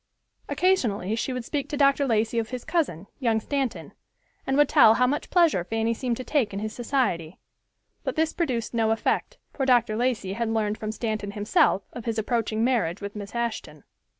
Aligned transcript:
Occasionally 0.49 1.15
she 1.15 1.31
would 1.31 1.45
speak 1.45 1.69
to 1.69 1.77
Dr. 1.77 2.07
Lacey 2.07 2.39
of 2.39 2.49
his 2.49 2.65
cousin, 2.65 3.05
young 3.19 3.39
Stanton, 3.39 3.93
and 4.47 4.57
would 4.57 4.67
tell 4.67 4.95
how 4.95 5.05
much 5.05 5.29
pleasure 5.29 5.63
Fanny 5.63 5.93
seemed 5.93 6.17
to 6.17 6.23
take 6.23 6.53
in 6.53 6.59
his 6.59 6.73
society. 6.73 7.37
But 8.03 8.15
this 8.15 8.33
produced 8.33 8.73
no 8.73 8.89
effect, 8.89 9.37
for 9.53 9.63
Dr. 9.63 9.95
Lacey 9.95 10.33
had 10.33 10.49
learned 10.49 10.79
from 10.79 10.91
Stanton 10.91 11.33
himself 11.33 11.83
of 11.93 12.05
his 12.05 12.17
approaching 12.17 12.63
marriage 12.63 12.99
with 12.99 13.15
Miss 13.15 13.35
Ashton. 13.35 13.83